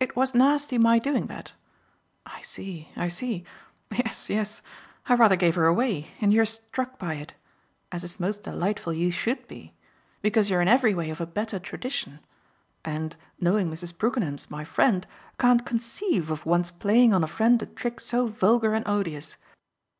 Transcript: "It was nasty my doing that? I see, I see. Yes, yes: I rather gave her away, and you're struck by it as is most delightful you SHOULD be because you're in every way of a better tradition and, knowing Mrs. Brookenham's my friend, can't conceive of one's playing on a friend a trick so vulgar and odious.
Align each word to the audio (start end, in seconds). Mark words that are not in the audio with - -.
"It 0.00 0.16
was 0.16 0.34
nasty 0.34 0.76
my 0.76 0.98
doing 0.98 1.28
that? 1.28 1.52
I 2.26 2.40
see, 2.42 2.88
I 2.96 3.06
see. 3.06 3.44
Yes, 3.92 4.28
yes: 4.28 4.60
I 5.06 5.14
rather 5.14 5.36
gave 5.36 5.54
her 5.54 5.66
away, 5.66 6.08
and 6.20 6.34
you're 6.34 6.44
struck 6.44 6.98
by 6.98 7.14
it 7.14 7.34
as 7.92 8.02
is 8.02 8.18
most 8.18 8.42
delightful 8.42 8.92
you 8.92 9.12
SHOULD 9.12 9.46
be 9.46 9.74
because 10.20 10.50
you're 10.50 10.62
in 10.62 10.66
every 10.66 10.94
way 10.94 11.10
of 11.10 11.20
a 11.20 11.26
better 11.26 11.60
tradition 11.60 12.18
and, 12.84 13.14
knowing 13.40 13.70
Mrs. 13.70 13.96
Brookenham's 13.96 14.50
my 14.50 14.64
friend, 14.64 15.06
can't 15.38 15.64
conceive 15.64 16.32
of 16.32 16.44
one's 16.44 16.72
playing 16.72 17.14
on 17.14 17.22
a 17.22 17.28
friend 17.28 17.62
a 17.62 17.66
trick 17.66 18.00
so 18.00 18.26
vulgar 18.26 18.74
and 18.74 18.84
odious. 18.88 19.36